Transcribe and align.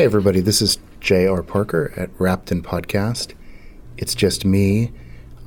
Hey, 0.00 0.06
everybody, 0.06 0.40
this 0.40 0.62
is 0.62 0.78
J.R. 1.00 1.42
Parker 1.42 1.92
at 1.94 2.08
in 2.50 2.62
Podcast. 2.62 3.34
It's 3.98 4.14
just 4.14 4.46
me. 4.46 4.92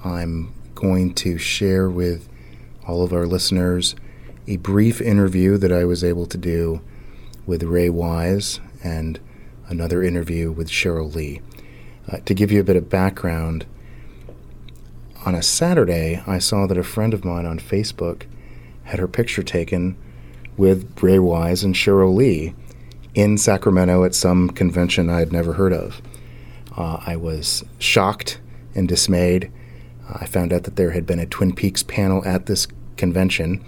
I'm 0.05 0.53
going 0.75 1.15
to 1.15 1.39
share 1.39 1.89
with 1.89 2.29
all 2.87 3.01
of 3.01 3.13
our 3.13 3.25
listeners 3.25 3.95
a 4.45 4.57
brief 4.57 5.01
interview 5.01 5.57
that 5.57 5.71
I 5.71 5.85
was 5.85 6.03
able 6.03 6.27
to 6.27 6.37
do 6.37 6.81
with 7.47 7.63
Ray 7.63 7.89
Wise 7.89 8.59
and 8.83 9.19
another 9.69 10.03
interview 10.03 10.51
with 10.51 10.69
Sheryl 10.69 11.15
Lee. 11.15 11.41
Uh, 12.07 12.17
to 12.17 12.35
give 12.35 12.51
you 12.51 12.59
a 12.59 12.63
bit 12.63 12.75
of 12.75 12.91
background, 12.91 13.65
on 15.25 15.33
a 15.33 15.41
Saturday, 15.41 16.21
I 16.27 16.37
saw 16.37 16.67
that 16.67 16.77
a 16.77 16.83
friend 16.83 17.15
of 17.15 17.25
mine 17.25 17.47
on 17.47 17.57
Facebook 17.57 18.27
had 18.83 18.99
her 18.99 19.07
picture 19.07 19.41
taken 19.41 19.97
with 20.57 21.01
Ray 21.01 21.17
Wise 21.17 21.63
and 21.63 21.73
Sheryl 21.73 22.13
Lee 22.13 22.53
in 23.15 23.37
Sacramento 23.37 24.03
at 24.03 24.15
some 24.15 24.49
convention 24.49 25.09
I 25.09 25.19
had 25.19 25.31
never 25.31 25.53
heard 25.53 25.73
of. 25.73 26.01
Uh, 26.75 26.99
I 27.05 27.15
was 27.15 27.63
shocked 27.79 28.39
and 28.73 28.87
dismayed. 28.87 29.51
Uh, 30.07 30.19
I 30.21 30.25
found 30.25 30.51
out 30.51 30.63
that 30.63 30.75
there 30.75 30.91
had 30.91 31.05
been 31.05 31.19
a 31.19 31.25
Twin 31.25 31.53
Peaks 31.53 31.83
panel 31.83 32.25
at 32.25 32.47
this 32.47 32.67
convention 32.97 33.63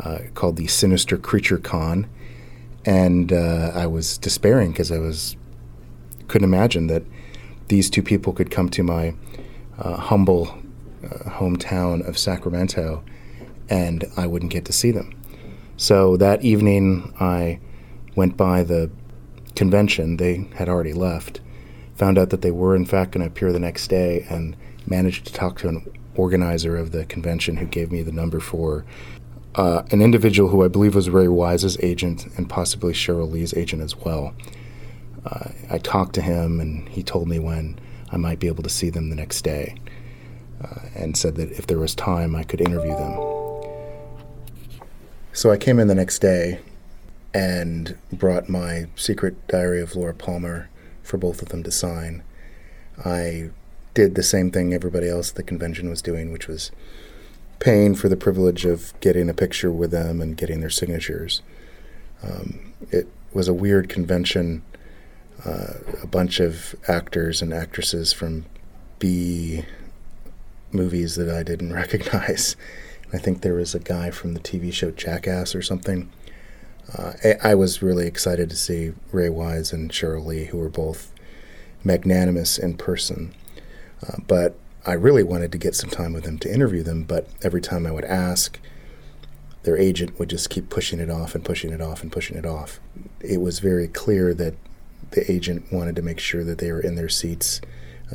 uh, 0.00 0.18
called 0.34 0.56
the 0.56 0.66
Sinister 0.66 1.16
Creature 1.16 1.58
Con, 1.58 2.06
and 2.84 3.32
uh, 3.32 3.72
I 3.74 3.86
was 3.86 4.18
despairing 4.18 4.72
because 4.72 4.92
I 4.92 4.98
was 4.98 5.36
couldn't 6.28 6.48
imagine 6.48 6.86
that 6.88 7.02
these 7.68 7.88
two 7.88 8.02
people 8.02 8.32
could 8.32 8.50
come 8.50 8.68
to 8.70 8.82
my 8.82 9.14
uh, 9.78 9.96
humble 9.96 10.48
uh, 11.04 11.30
hometown 11.30 12.06
of 12.06 12.18
Sacramento, 12.18 13.02
and 13.68 14.04
I 14.16 14.26
wouldn't 14.26 14.52
get 14.52 14.64
to 14.66 14.72
see 14.72 14.90
them. 14.90 15.14
So 15.76 16.16
that 16.18 16.42
evening, 16.42 17.14
I 17.20 17.60
went 18.14 18.36
by 18.36 18.62
the 18.62 18.90
convention. 19.54 20.16
They 20.16 20.48
had 20.54 20.68
already 20.68 20.92
left. 20.92 21.40
Found 21.96 22.18
out 22.18 22.30
that 22.30 22.42
they 22.42 22.50
were, 22.50 22.74
in 22.74 22.86
fact, 22.86 23.12
going 23.12 23.24
to 23.24 23.30
appear 23.30 23.52
the 23.52 23.60
next 23.60 23.88
day 23.88 24.26
and 24.28 24.56
managed 24.86 25.26
to 25.26 25.32
talk 25.32 25.58
to 25.58 25.68
an 25.68 25.86
organizer 26.16 26.76
of 26.76 26.92
the 26.92 27.04
convention 27.04 27.56
who 27.56 27.66
gave 27.66 27.90
me 27.90 28.02
the 28.02 28.12
number 28.12 28.40
for 28.40 28.84
uh, 29.54 29.82
an 29.90 30.02
individual 30.02 30.50
who 30.50 30.64
I 30.64 30.68
believe 30.68 30.94
was 30.94 31.08
Ray 31.08 31.28
Wise's 31.28 31.78
agent 31.80 32.26
and 32.36 32.48
possibly 32.48 32.92
Sheryl 32.92 33.30
Lee's 33.30 33.54
agent 33.54 33.82
as 33.82 33.96
well. 33.96 34.34
Uh, 35.24 35.50
I 35.70 35.78
talked 35.78 36.14
to 36.16 36.22
him 36.22 36.60
and 36.60 36.88
he 36.88 37.02
told 37.02 37.28
me 37.28 37.38
when 37.38 37.78
I 38.10 38.16
might 38.16 38.40
be 38.40 38.48
able 38.48 38.62
to 38.64 38.68
see 38.68 38.90
them 38.90 39.10
the 39.10 39.16
next 39.16 39.42
day 39.42 39.76
uh, 40.62 40.80
and 40.94 41.16
said 41.16 41.36
that 41.36 41.52
if 41.52 41.66
there 41.66 41.78
was 41.78 41.94
time 41.94 42.34
I 42.34 42.42
could 42.42 42.60
interview 42.60 42.94
them. 42.96 43.20
So 45.32 45.50
I 45.50 45.56
came 45.56 45.78
in 45.78 45.88
the 45.88 45.94
next 45.94 46.18
day 46.18 46.60
and 47.34 47.98
brought 48.12 48.48
my 48.48 48.86
secret 48.94 49.46
diary 49.48 49.82
of 49.82 49.96
Laura 49.96 50.14
Palmer 50.14 50.70
for 51.02 51.18
both 51.18 51.42
of 51.42 51.48
them 51.48 51.64
to 51.64 51.70
sign. 51.72 52.22
I 53.04 53.50
did 53.92 54.14
the 54.14 54.22
same 54.22 54.52
thing 54.52 54.72
everybody 54.72 55.08
else 55.08 55.30
at 55.30 55.36
the 55.36 55.42
convention 55.42 55.90
was 55.90 56.00
doing, 56.00 56.32
which 56.32 56.46
was 56.46 56.70
paying 57.58 57.96
for 57.96 58.08
the 58.08 58.16
privilege 58.16 58.64
of 58.64 58.92
getting 59.00 59.28
a 59.28 59.34
picture 59.34 59.72
with 59.72 59.90
them 59.90 60.20
and 60.20 60.36
getting 60.36 60.60
their 60.60 60.70
signatures. 60.70 61.42
Um, 62.22 62.72
it 62.90 63.08
was 63.32 63.48
a 63.48 63.54
weird 63.54 63.88
convention. 63.88 64.62
Uh, 65.44 65.74
a 66.02 66.06
bunch 66.06 66.40
of 66.40 66.74
actors 66.88 67.42
and 67.42 67.52
actresses 67.52 68.12
from 68.14 68.46
B 68.98 69.64
movies 70.72 71.16
that 71.16 71.28
I 71.28 71.42
didn't 71.42 71.72
recognize. 71.82 72.56
I 73.12 73.18
think 73.18 73.42
there 73.42 73.54
was 73.54 73.74
a 73.74 73.80
guy 73.80 74.10
from 74.10 74.34
the 74.34 74.40
TV 74.40 74.72
show 74.72 74.90
Jackass 74.90 75.54
or 75.54 75.60
something. 75.60 76.10
Uh, 76.92 77.12
I, 77.42 77.54
was 77.54 77.82
really 77.82 78.06
excited 78.06 78.50
to 78.50 78.56
see 78.56 78.92
Ray 79.10 79.30
Wise 79.30 79.72
and 79.72 79.90
Sheryl 79.90 80.26
Lee, 80.26 80.44
who 80.46 80.58
were 80.58 80.68
both 80.68 81.12
magnanimous 81.82 82.58
in 82.58 82.76
person. 82.76 83.34
Uh, 84.06 84.18
but 84.26 84.56
I 84.86 84.92
really 84.92 85.22
wanted 85.22 85.50
to 85.52 85.58
get 85.58 85.74
some 85.74 85.90
time 85.90 86.12
with 86.12 86.24
them 86.24 86.38
to 86.40 86.52
interview 86.52 86.82
them. 86.82 87.04
But 87.04 87.28
every 87.42 87.62
time 87.62 87.86
I 87.86 87.90
would 87.90 88.04
ask, 88.04 88.60
their 89.62 89.78
agent 89.78 90.18
would 90.18 90.28
just 90.28 90.50
keep 90.50 90.68
pushing 90.68 91.00
it 91.00 91.10
off 91.10 91.34
and 91.34 91.44
pushing 91.44 91.72
it 91.72 91.80
off 91.80 92.02
and 92.02 92.12
pushing 92.12 92.36
it 92.36 92.44
off. 92.44 92.80
It 93.20 93.40
was 93.40 93.60
very 93.60 93.88
clear 93.88 94.34
that 94.34 94.54
the 95.12 95.30
agent 95.30 95.72
wanted 95.72 95.96
to 95.96 96.02
make 96.02 96.20
sure 96.20 96.44
that 96.44 96.58
they 96.58 96.70
were 96.70 96.80
in 96.80 96.96
their 96.96 97.08
seats, 97.08 97.62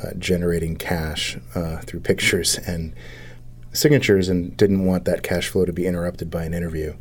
uh, 0.00 0.12
generating 0.16 0.76
cash 0.76 1.38
uh, 1.54 1.78
through 1.78 2.00
pictures 2.00 2.56
and 2.58 2.94
signatures, 3.72 4.28
and 4.28 4.56
didn't 4.56 4.84
want 4.84 5.06
that 5.06 5.24
cash 5.24 5.48
flow 5.48 5.64
to 5.64 5.72
be 5.72 5.86
interrupted 5.86 6.30
by 6.30 6.44
an 6.44 6.54
interview 6.54 6.94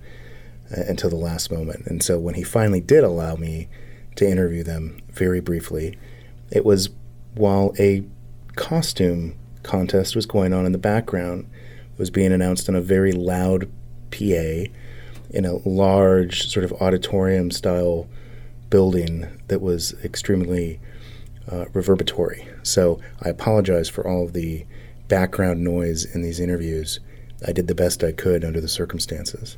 until 0.70 1.10
the 1.10 1.16
last 1.16 1.52
moment. 1.52 1.86
And 1.88 2.04
so 2.04 2.20
when 2.20 2.36
he 2.36 2.44
finally 2.44 2.82
did 2.82 3.04
allow 3.04 3.36
me 3.36 3.68
to 4.16 4.30
interview 4.30 4.64
them 4.64 5.02
very 5.12 5.40
briefly, 5.40 5.98
it 6.52 6.66
was 6.66 6.90
while 7.36 7.74
a 7.80 8.04
costume 8.56 9.38
contest 9.64 10.16
was 10.16 10.26
going 10.26 10.54
on 10.54 10.66
in 10.66 10.72
the 10.72 10.78
background. 10.78 11.50
It 11.94 12.00
was 12.00 12.10
being 12.10 12.32
announced 12.32 12.70
on 12.70 12.76
a 12.76 12.82
very 12.82 13.12
loud 13.12 13.70
PA 14.12 14.66
in 15.32 15.46
a 15.46 15.58
large 15.68 16.48
sort 16.48 16.64
of 16.64 16.74
auditorium 16.74 17.52
style 17.52 18.08
building 18.70 19.28
that 19.48 19.62
was 19.62 19.94
extremely 20.04 20.80
uh, 21.52 21.66
reverberatory. 21.74 22.48
So 22.64 23.00
I 23.22 23.30
apologize 23.30 23.90
for 23.90 24.08
all 24.08 24.26
of 24.26 24.34
the 24.34 24.66
background 25.08 25.64
noise 25.64 26.06
in 26.06 26.22
these 26.22 26.40
interviews. 26.40 27.00
I 27.46 27.52
did 27.52 27.68
the 27.68 27.76
best 27.76 28.04
I 28.04 28.12
could 28.12 28.44
under 28.44 28.62
the 28.62 28.68
circumstances. 28.68 29.58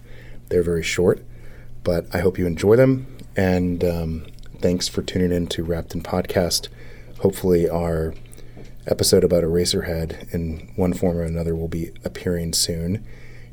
They're 0.51 0.61
very 0.61 0.83
short, 0.83 1.23
but 1.83 2.05
I 2.13 2.19
hope 2.19 2.37
you 2.37 2.45
enjoy 2.45 2.75
them. 2.75 3.07
And 3.37 3.83
um, 3.83 4.25
thanks 4.59 4.87
for 4.89 5.01
tuning 5.01 5.31
in 5.31 5.47
to 5.47 5.63
Wrapped 5.63 5.95
in 5.95 6.03
Podcast. 6.03 6.67
Hopefully, 7.21 7.69
our 7.69 8.13
episode 8.85 9.23
about 9.23 9.43
Eraserhead 9.43 10.33
in 10.33 10.71
one 10.75 10.93
form 10.93 11.17
or 11.17 11.23
another 11.23 11.55
will 11.55 11.69
be 11.69 11.91
appearing 12.03 12.51
soon, 12.51 13.05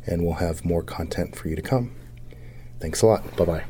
and 0.06 0.24
we'll 0.24 0.34
have 0.34 0.64
more 0.64 0.82
content 0.82 1.36
for 1.36 1.48
you 1.48 1.54
to 1.54 1.62
come. 1.62 1.92
Thanks 2.80 3.00
a 3.02 3.06
lot. 3.06 3.36
Bye 3.36 3.44
bye. 3.44 3.64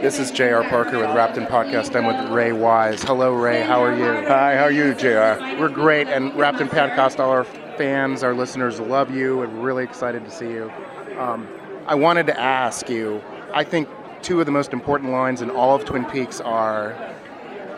This 0.00 0.20
is 0.20 0.30
J.R. 0.30 0.62
Parker 0.62 0.96
with 0.98 1.36
in 1.36 1.46
Podcast. 1.46 1.96
I'm 1.96 2.06
with 2.06 2.30
Ray 2.30 2.52
Wise. 2.52 3.02
Hello, 3.02 3.34
Ray. 3.34 3.62
How 3.62 3.82
are 3.82 3.96
you? 3.96 4.28
Hi, 4.28 4.56
how 4.56 4.62
are 4.62 4.70
you, 4.70 4.94
J.R.? 4.94 5.58
We're 5.58 5.68
great, 5.68 6.06
and 6.06 6.26
in 6.60 6.68
Podcast, 6.68 7.18
all 7.18 7.30
our 7.30 7.42
fans, 7.42 8.22
our 8.22 8.32
listeners 8.32 8.78
love 8.78 9.10
you, 9.10 9.42
and 9.42 9.58
we're 9.58 9.64
really 9.64 9.82
excited 9.82 10.24
to 10.24 10.30
see 10.30 10.50
you. 10.50 10.70
Um, 11.18 11.48
I 11.86 11.96
wanted 11.96 12.28
to 12.28 12.38
ask 12.38 12.88
you, 12.88 13.20
I 13.52 13.64
think 13.64 13.88
two 14.22 14.38
of 14.38 14.46
the 14.46 14.52
most 14.52 14.72
important 14.72 15.10
lines 15.10 15.42
in 15.42 15.50
all 15.50 15.74
of 15.74 15.84
Twin 15.84 16.04
Peaks 16.04 16.40
are 16.40 16.94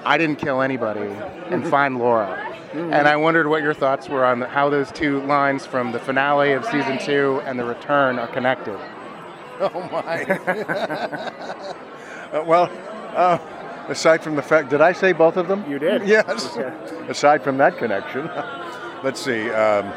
I 0.04 0.18
didn't 0.18 0.36
kill 0.36 0.60
anybody 0.60 1.08
and 1.48 1.66
find 1.66 1.98
Laura. 1.98 2.36
Mm-hmm. 2.72 2.92
And 2.92 3.08
I 3.08 3.16
wondered 3.16 3.48
what 3.48 3.62
your 3.62 3.74
thoughts 3.74 4.10
were 4.10 4.26
on 4.26 4.42
how 4.42 4.68
those 4.68 4.92
two 4.92 5.22
lines 5.22 5.64
from 5.64 5.92
the 5.92 5.98
finale 5.98 6.52
of 6.52 6.66
season 6.66 6.98
two 6.98 7.40
and 7.46 7.58
the 7.58 7.64
return 7.64 8.18
are 8.18 8.28
connected. 8.28 8.78
Oh 9.62 9.88
my. 9.90 11.74
uh, 12.32 12.44
well, 12.46 12.70
uh, 13.16 13.38
aside 13.88 14.22
from 14.22 14.36
the 14.36 14.42
fact, 14.42 14.70
did 14.70 14.80
I 14.80 14.92
say 14.92 15.12
both 15.12 15.36
of 15.36 15.48
them? 15.48 15.68
You 15.70 15.78
did. 15.78 16.02
Yes. 16.06 16.56
Aside 17.08 17.42
from 17.42 17.58
that 17.58 17.78
connection, 17.78 18.26
let's 19.04 19.20
see. 19.20 19.50
Um, 19.50 19.92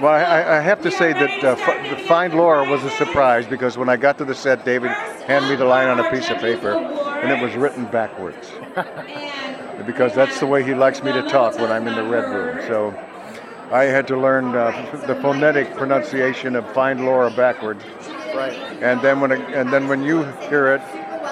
well, 0.00 0.12
I, 0.12 0.58
I, 0.58 0.60
have 0.60 0.82
to 0.82 0.90
say 0.90 1.12
that 1.12 1.44
uh, 1.44 1.56
F- 1.58 2.06
Find 2.06 2.34
Laura 2.34 2.68
was 2.68 2.82
a 2.84 2.90
surprise 2.90 3.46
because 3.46 3.76
when 3.76 3.88
I 3.88 3.96
got 3.96 4.18
to 4.18 4.24
the 4.24 4.34
set, 4.34 4.64
David 4.64 4.90
handed 4.90 5.48
me 5.48 5.56
the 5.56 5.64
line 5.64 5.88
on 5.88 6.00
a 6.00 6.10
piece 6.10 6.30
of 6.30 6.38
paper, 6.38 6.72
and 6.72 7.30
it 7.30 7.42
was 7.42 7.54
written 7.56 7.86
backwards. 7.86 8.52
because 9.86 10.14
that's 10.14 10.38
the 10.40 10.46
way 10.46 10.62
he 10.62 10.74
likes 10.74 11.02
me 11.02 11.12
to 11.12 11.22
talk 11.22 11.58
when 11.58 11.70
I'm 11.70 11.86
in 11.88 11.94
the 11.94 12.04
red 12.04 12.28
room. 12.30 12.60
So 12.68 12.94
I 13.72 13.84
had 13.84 14.06
to 14.08 14.18
learn 14.18 14.54
uh, 14.54 15.04
the 15.06 15.14
phonetic 15.16 15.74
pronunciation 15.74 16.56
of 16.56 16.70
Find 16.72 17.04
Laura 17.04 17.30
backwards. 17.30 17.84
Right. 18.34 18.54
And 18.82 19.00
then 19.02 19.20
when 19.20 19.32
it, 19.32 19.40
and 19.54 19.72
then 19.72 19.88
when 19.88 20.02
you 20.02 20.24
hear 20.48 20.74
it, 20.74 20.82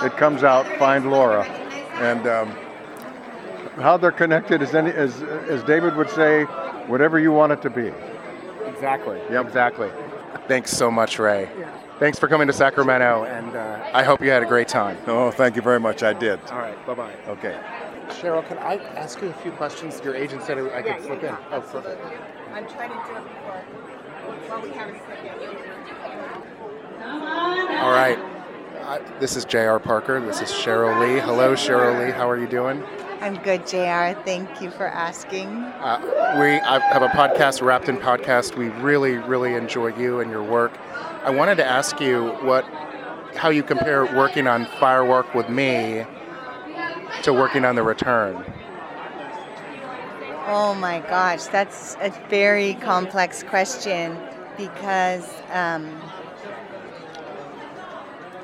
it 0.02 0.16
comes 0.16 0.44
out 0.44 0.66
Find 0.78 1.10
Laura, 1.10 1.44
and 1.44 2.26
um, 2.26 2.48
how 3.76 3.96
they're 3.96 4.12
connected 4.12 4.62
is 4.62 4.74
any 4.74 4.90
as 4.90 5.22
as 5.22 5.62
David 5.64 5.96
would 5.96 6.10
say, 6.10 6.44
whatever 6.86 7.18
you 7.18 7.32
want 7.32 7.52
it 7.52 7.62
to 7.62 7.70
be. 7.70 7.92
Exactly. 8.66 9.20
Yep. 9.30 9.46
Exactly. 9.46 9.90
Thanks 10.48 10.70
so 10.70 10.90
much, 10.90 11.18
Ray. 11.18 11.48
Yeah. 11.58 11.70
Thanks 11.98 12.18
for 12.18 12.28
coming 12.28 12.46
to 12.46 12.52
Sacramento, 12.52 13.24
and 13.24 13.54
uh, 13.54 13.90
I 13.92 14.02
hope 14.02 14.22
you 14.22 14.30
had 14.30 14.42
a 14.42 14.46
great 14.46 14.68
time. 14.68 14.96
Oh, 15.06 15.30
thank 15.30 15.54
you 15.54 15.62
very 15.62 15.78
much. 15.78 16.02
I 16.02 16.14
did. 16.14 16.40
All 16.50 16.58
right. 16.58 16.86
Bye 16.86 16.94
bye. 16.94 17.14
Okay. 17.28 17.60
Sheryl, 18.08 18.46
can 18.48 18.58
I 18.58 18.76
ask 18.96 19.20
you 19.20 19.28
a 19.28 19.32
few 19.34 19.52
questions? 19.52 20.00
Your 20.02 20.16
agent 20.16 20.42
said 20.42 20.58
I 20.58 20.82
could 20.82 20.86
yeah, 20.86 21.00
slip 21.02 21.22
in. 21.22 21.36
Oh, 21.52 21.60
perfect. 21.60 22.00
I'm 22.52 22.66
trying 22.68 22.90
to 22.90 22.96
do 23.06 23.16
it 23.16 23.24
before, 23.28 23.62
before 24.34 24.60
we 24.60 24.70
have 24.70 24.88
a 24.88 24.98
second. 24.98 25.30
All 27.80 27.92
right. 27.92 28.18
Uh, 28.90 28.98
this 29.20 29.36
is 29.36 29.44
J.R. 29.44 29.78
Parker. 29.78 30.20
This 30.20 30.40
is 30.40 30.48
Sheryl 30.48 30.98
Lee. 30.98 31.20
Hello, 31.20 31.54
Sheryl 31.54 32.04
Lee. 32.04 32.10
How 32.10 32.28
are 32.28 32.36
you 32.36 32.48
doing? 32.48 32.82
I'm 33.20 33.36
good, 33.36 33.64
JR. 33.64 34.20
Thank 34.24 34.60
you 34.60 34.68
for 34.72 34.88
asking. 34.88 35.46
Uh, 35.46 36.34
we 36.40 36.54
I 36.54 36.80
have 36.80 37.02
a 37.02 37.06
podcast, 37.06 37.62
Wrapped 37.62 37.88
in 37.88 37.98
Podcast. 37.98 38.56
We 38.56 38.70
really, 38.82 39.12
really 39.12 39.54
enjoy 39.54 39.96
you 39.96 40.18
and 40.18 40.28
your 40.28 40.42
work. 40.42 40.76
I 41.22 41.30
wanted 41.30 41.54
to 41.58 41.64
ask 41.64 42.00
you 42.00 42.30
what 42.42 42.64
how 43.36 43.50
you 43.50 43.62
compare 43.62 44.06
working 44.06 44.48
on 44.48 44.66
Fire 44.80 45.04
Walk 45.04 45.36
with 45.36 45.48
Me 45.48 46.04
to 47.22 47.32
working 47.32 47.64
on 47.64 47.76
The 47.76 47.84
Return. 47.84 48.44
Oh 50.48 50.74
my 50.74 50.98
gosh, 50.98 51.44
that's 51.44 51.94
a 52.00 52.10
very 52.28 52.74
complex 52.74 53.44
question 53.44 54.18
because 54.56 55.30
um, 55.52 55.88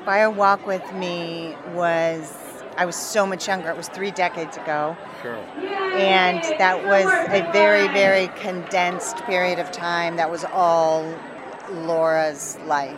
Fire 0.07 0.31
Walk 0.31 0.65
with 0.65 0.93
Me 0.93 1.53
was, 1.73 2.33
I 2.77 2.85
was 2.85 2.95
so 2.95 3.25
much 3.25 3.45
younger. 3.45 3.71
It 3.71 3.75
was 3.75 3.89
three 3.89 4.11
decades 4.11 4.55
ago. 4.55 4.95
Sure. 5.21 5.35
And 5.35 6.41
that 6.57 6.85
was 6.85 7.03
a 7.03 7.51
very, 7.51 7.89
very 7.89 8.29
condensed 8.39 9.17
period 9.25 9.59
of 9.59 9.69
time. 9.73 10.15
That 10.15 10.31
was 10.31 10.45
all 10.45 11.13
Laura's 11.69 12.57
life. 12.59 12.97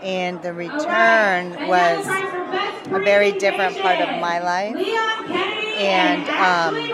And 0.00 0.40
the 0.42 0.52
return 0.52 1.66
was 1.66 2.06
a 2.06 3.00
very 3.04 3.32
different 3.32 3.76
part 3.78 3.98
of 3.98 4.20
my 4.20 4.38
life. 4.38 4.76
And 4.76 6.22
um, 6.28 6.88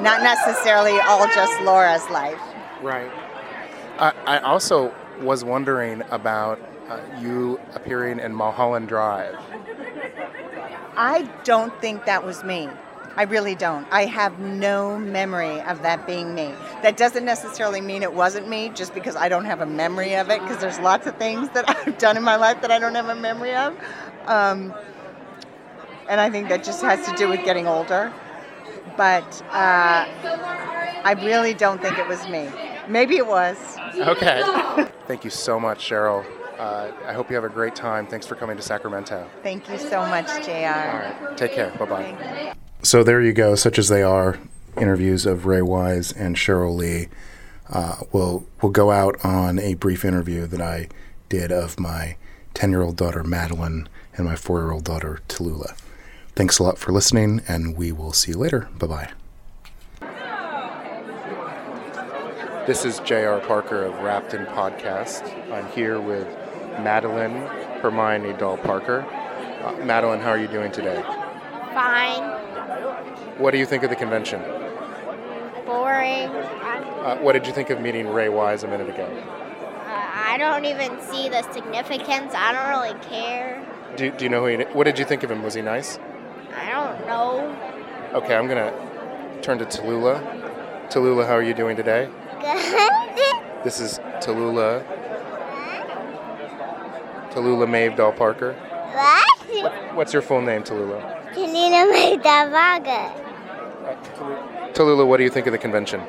not 0.00 0.22
necessarily 0.22 0.96
all 1.00 1.26
just 1.34 1.60
Laura's 1.62 2.08
life. 2.10 2.40
Right. 2.80 3.10
I, 3.98 4.12
I 4.24 4.38
also 4.38 4.94
was 5.20 5.42
wondering 5.42 6.04
about 6.12 6.60
uh, 6.88 7.00
you 7.20 7.60
appearing 7.74 8.20
in 8.20 8.34
Mulholland 8.34 8.88
Drive. 8.88 9.36
I 10.96 11.22
don't 11.44 11.78
think 11.80 12.06
that 12.06 12.24
was 12.24 12.42
me. 12.44 12.68
I 13.16 13.24
really 13.24 13.54
don't. 13.54 13.86
I 13.90 14.04
have 14.06 14.38
no 14.38 14.98
memory 14.98 15.60
of 15.62 15.82
that 15.82 16.06
being 16.06 16.34
me. 16.34 16.54
That 16.82 16.96
doesn't 16.96 17.24
necessarily 17.24 17.80
mean 17.80 18.02
it 18.02 18.12
wasn't 18.12 18.48
me 18.48 18.70
just 18.70 18.94
because 18.94 19.16
I 19.16 19.28
don't 19.28 19.44
have 19.44 19.60
a 19.60 19.66
memory 19.66 20.14
of 20.14 20.30
it, 20.30 20.40
because 20.40 20.58
there's 20.58 20.78
lots 20.78 21.06
of 21.06 21.16
things 21.16 21.48
that 21.50 21.68
I've 21.86 21.98
done 21.98 22.16
in 22.16 22.22
my 22.22 22.36
life 22.36 22.60
that 22.62 22.70
I 22.70 22.78
don't 22.78 22.94
have 22.94 23.08
a 23.08 23.16
memory 23.16 23.54
of. 23.54 23.76
Um, 24.26 24.72
and 26.08 26.20
I 26.20 26.30
think 26.30 26.48
that 26.48 26.64
just 26.64 26.82
has 26.82 27.06
to 27.08 27.14
do 27.16 27.28
with 27.28 27.44
getting 27.44 27.66
older 27.66 28.12
but 28.98 29.42
uh, 29.52 30.04
I 31.04 31.14
really 31.22 31.54
don't 31.54 31.80
think 31.80 31.98
it 31.98 32.08
was 32.08 32.26
me. 32.28 32.50
Maybe 32.88 33.16
it 33.16 33.26
was. 33.26 33.56
Okay. 33.96 34.42
Thank 35.06 35.24
you 35.24 35.30
so 35.30 35.60
much, 35.60 35.88
Sheryl. 35.88 36.26
Uh, 36.58 36.90
I 37.06 37.12
hope 37.12 37.30
you 37.30 37.36
have 37.36 37.44
a 37.44 37.48
great 37.48 37.76
time. 37.76 38.06
Thanks 38.06 38.26
for 38.26 38.34
coming 38.34 38.56
to 38.56 38.62
Sacramento. 38.62 39.28
Thank 39.42 39.68
you 39.70 39.78
so 39.78 40.00
much, 40.06 40.26
JR. 40.44 40.50
All 40.50 40.98
right. 40.98 41.36
Take 41.36 41.52
care. 41.52 41.70
Bye 41.78 41.84
bye. 41.86 42.54
So 42.82 43.04
there 43.04 43.22
you 43.22 43.32
go. 43.32 43.54
Such 43.54 43.78
as 43.78 43.88
they 43.88 44.02
are, 44.02 44.38
interviews 44.76 45.24
of 45.24 45.46
Ray 45.46 45.62
Wise 45.62 46.12
and 46.12 46.36
Sheryl 46.36 46.76
Lee. 46.76 47.08
Uh, 47.68 47.96
we'll, 48.12 48.46
we'll 48.60 48.72
go 48.72 48.90
out 48.90 49.16
on 49.24 49.58
a 49.58 49.74
brief 49.74 50.04
interview 50.04 50.46
that 50.46 50.60
I 50.60 50.88
did 51.28 51.52
of 51.52 51.78
my 51.78 52.16
10 52.54 52.70
year 52.70 52.82
old 52.82 52.96
daughter, 52.96 53.22
Madeline, 53.22 53.88
and 54.16 54.26
my 54.26 54.34
four 54.34 54.60
year 54.60 54.72
old 54.72 54.84
daughter, 54.84 55.20
Tallulah. 55.28 55.76
Thanks 56.34 56.58
a 56.58 56.62
lot 56.62 56.78
for 56.78 56.92
listening, 56.92 57.42
and 57.46 57.76
we 57.76 57.92
will 57.92 58.12
see 58.12 58.32
you 58.32 58.38
later. 58.38 58.68
Bye 58.78 58.86
bye. 58.86 59.10
This 62.66 62.84
is 62.84 62.98
J.R. 63.00 63.40
Parker 63.40 63.84
of 63.84 63.94
Wrapped 64.00 64.34
in 64.34 64.44
Podcast. 64.46 65.22
I'm 65.50 65.66
here 65.72 66.00
with 66.00 66.28
Madeline 66.82 67.46
Hermione 67.80 68.32
Doll 68.34 68.56
Parker. 68.58 69.06
Uh, 69.64 69.72
Madeline, 69.84 70.20
how 70.20 70.30
are 70.30 70.38
you 70.38 70.48
doing 70.48 70.70
today? 70.72 71.02
Fine. 71.74 72.22
What 73.38 73.52
do 73.52 73.58
you 73.58 73.66
think 73.66 73.82
of 73.82 73.90
the 73.90 73.96
convention? 73.96 74.40
Boring. 75.66 76.28
Uh, 76.28 77.18
what 77.18 77.32
did 77.32 77.46
you 77.46 77.52
think 77.52 77.70
of 77.70 77.80
meeting 77.80 78.08
Ray 78.08 78.28
Wise 78.28 78.62
a 78.64 78.68
minute 78.68 78.88
ago? 78.88 79.04
Uh, 79.04 80.10
I 80.14 80.36
don't 80.38 80.64
even 80.64 81.00
see 81.00 81.28
the 81.28 81.42
significance. 81.52 82.32
I 82.34 82.52
don't 82.52 82.68
really 82.68 82.98
care. 83.08 83.64
Do, 83.96 84.10
do 84.10 84.24
you 84.24 84.30
know 84.30 84.40
who 84.40 84.58
he, 84.58 84.64
what 84.72 84.84
did 84.84 84.98
you 84.98 85.04
think 85.04 85.22
of 85.22 85.30
him? 85.30 85.42
Was 85.42 85.54
he 85.54 85.62
nice? 85.62 85.98
I 86.56 86.70
don't 86.70 87.06
know. 87.06 87.56
Okay, 88.14 88.34
I'm 88.34 88.48
gonna 88.48 88.72
turn 89.42 89.58
to 89.58 89.64
Tallulah. 89.66 90.88
Tallulah, 90.88 91.26
how 91.26 91.34
are 91.34 91.42
you 91.42 91.54
doing 91.54 91.76
today? 91.76 92.08
Good. 92.40 93.04
This 93.64 93.80
is 93.80 93.98
Tallulah. 94.20 94.84
Tallulah 97.38 97.70
Maeve 97.70 97.94
Dahl 97.94 98.10
Parker. 98.12 98.54
What? 98.92 99.94
What's 99.94 100.12
your 100.12 100.22
full 100.22 100.42
name, 100.42 100.64
Tallulah? 100.64 101.32
Tallulah 101.34 101.92
Maeve 101.92 102.20
Dahl 102.20 102.50
Parker. 102.50 103.12
Tallulah, 104.72 105.06
what 105.06 105.18
do 105.18 105.22
you 105.22 105.30
think 105.30 105.46
of 105.46 105.52
the 105.52 105.58
convention? 105.58 106.00
Uh, 106.00 106.06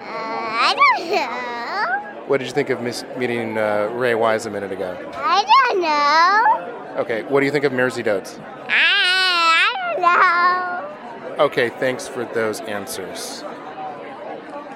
I 0.00 0.74
don't 0.74 1.10
know. 1.12 2.26
What 2.26 2.38
did 2.38 2.48
you 2.48 2.52
think 2.52 2.70
of 2.70 2.80
miss- 2.80 3.04
meeting 3.16 3.58
uh, 3.58 3.90
Ray 3.92 4.16
Wise 4.16 4.46
a 4.46 4.50
minute 4.50 4.72
ago? 4.72 4.98
I 5.14 5.44
don't 5.70 5.80
know. 5.82 7.00
Okay, 7.00 7.22
what 7.22 7.38
do 7.40 7.46
you 7.46 7.52
think 7.52 7.64
of 7.64 7.70
Mairzy 7.72 8.02
Doats? 8.02 8.40
I, 8.68 9.70
I 9.94 11.22
don't 11.22 11.36
know. 11.38 11.44
Okay, 11.44 11.68
thanks 11.68 12.08
for 12.08 12.24
those 12.24 12.60
answers. 12.62 13.44